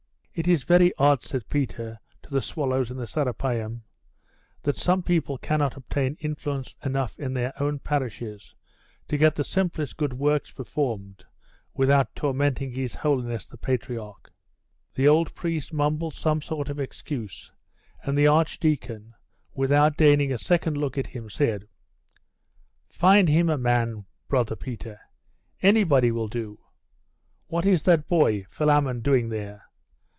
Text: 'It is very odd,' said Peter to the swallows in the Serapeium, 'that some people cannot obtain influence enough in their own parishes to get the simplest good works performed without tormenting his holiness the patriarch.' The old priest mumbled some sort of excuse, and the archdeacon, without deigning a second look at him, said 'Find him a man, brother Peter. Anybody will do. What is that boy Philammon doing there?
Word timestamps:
'It 0.33 0.47
is 0.47 0.63
very 0.63 0.93
odd,' 0.97 1.21
said 1.21 1.47
Peter 1.49 1.99
to 2.23 2.29
the 2.31 2.41
swallows 2.41 2.89
in 2.89 2.95
the 2.97 3.05
Serapeium, 3.05 3.81
'that 4.63 4.77
some 4.77 5.03
people 5.03 5.37
cannot 5.37 5.75
obtain 5.75 6.15
influence 6.21 6.73
enough 6.85 7.19
in 7.19 7.33
their 7.33 7.51
own 7.61 7.77
parishes 7.77 8.55
to 9.09 9.17
get 9.17 9.35
the 9.35 9.43
simplest 9.43 9.97
good 9.97 10.13
works 10.13 10.49
performed 10.49 11.25
without 11.73 12.15
tormenting 12.15 12.71
his 12.71 12.95
holiness 12.95 13.45
the 13.45 13.57
patriarch.' 13.57 14.31
The 14.95 15.05
old 15.07 15.35
priest 15.35 15.73
mumbled 15.73 16.13
some 16.13 16.41
sort 16.41 16.69
of 16.69 16.79
excuse, 16.79 17.51
and 18.01 18.17
the 18.17 18.25
archdeacon, 18.27 19.13
without 19.53 19.97
deigning 19.97 20.31
a 20.31 20.37
second 20.37 20.77
look 20.77 20.97
at 20.97 21.07
him, 21.07 21.29
said 21.29 21.67
'Find 22.87 23.27
him 23.27 23.49
a 23.49 23.57
man, 23.57 24.05
brother 24.29 24.55
Peter. 24.55 24.97
Anybody 25.61 26.09
will 26.09 26.29
do. 26.29 26.57
What 27.47 27.65
is 27.65 27.83
that 27.83 28.07
boy 28.07 28.45
Philammon 28.49 29.01
doing 29.01 29.27
there? 29.29 29.65